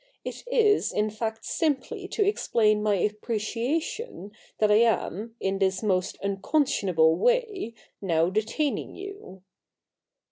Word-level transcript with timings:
It 0.25 0.43
is 0.47 0.91
in 0.91 1.11
fact 1.11 1.45
simply 1.45 2.07
to 2.07 2.25
explain 2.25 2.81
my 2.81 2.95
appreciation 2.95 4.31
that 4.57 4.71
I 4.71 4.77
am, 4.77 5.35
in 5.39 5.59
this 5.59 5.83
most 5.83 6.17
unconscionable 6.23 7.15
way, 7.17 7.75
now 8.01 8.31
detaining 8.31 8.95
you. 8.95 9.43